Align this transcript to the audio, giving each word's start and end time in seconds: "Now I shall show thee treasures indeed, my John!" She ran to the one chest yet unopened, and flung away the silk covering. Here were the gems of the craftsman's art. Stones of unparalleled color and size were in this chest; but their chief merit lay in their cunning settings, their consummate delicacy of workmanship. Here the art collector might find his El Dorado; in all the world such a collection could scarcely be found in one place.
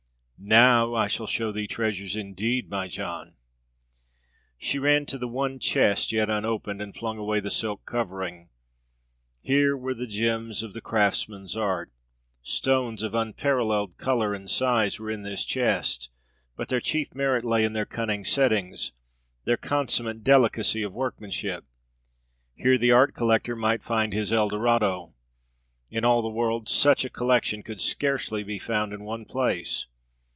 "Now 0.43 0.95
I 0.95 1.07
shall 1.07 1.27
show 1.27 1.51
thee 1.51 1.67
treasures 1.67 2.15
indeed, 2.15 2.67
my 2.67 2.87
John!" 2.87 3.35
She 4.57 4.79
ran 4.79 5.05
to 5.05 5.19
the 5.19 5.27
one 5.27 5.59
chest 5.59 6.11
yet 6.11 6.31
unopened, 6.31 6.81
and 6.81 6.95
flung 6.97 7.19
away 7.19 7.39
the 7.39 7.51
silk 7.51 7.85
covering. 7.85 8.49
Here 9.43 9.77
were 9.77 9.93
the 9.93 10.07
gems 10.07 10.63
of 10.63 10.73
the 10.73 10.81
craftsman's 10.81 11.55
art. 11.55 11.91
Stones 12.41 13.03
of 13.03 13.13
unparalleled 13.13 13.97
color 13.97 14.33
and 14.33 14.49
size 14.49 14.97
were 14.99 15.11
in 15.11 15.21
this 15.21 15.45
chest; 15.45 16.09
but 16.55 16.69
their 16.69 16.81
chief 16.81 17.13
merit 17.13 17.45
lay 17.45 17.63
in 17.63 17.73
their 17.73 17.85
cunning 17.85 18.25
settings, 18.25 18.93
their 19.45 19.57
consummate 19.57 20.23
delicacy 20.23 20.81
of 20.81 20.91
workmanship. 20.91 21.65
Here 22.55 22.79
the 22.79 22.91
art 22.91 23.13
collector 23.13 23.55
might 23.55 23.83
find 23.83 24.11
his 24.11 24.33
El 24.33 24.49
Dorado; 24.49 25.13
in 25.91 26.03
all 26.03 26.23
the 26.23 26.29
world 26.29 26.67
such 26.67 27.05
a 27.05 27.11
collection 27.11 27.61
could 27.61 27.79
scarcely 27.79 28.41
be 28.41 28.57
found 28.57 28.91
in 28.91 29.03
one 29.03 29.23
place. 29.25 29.85